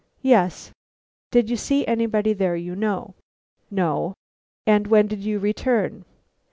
[0.23, 0.71] "Yes."
[1.29, 3.13] "Did you see anybody there you know?"
[3.69, 4.15] "No."
[4.65, 6.05] "And when did you return?"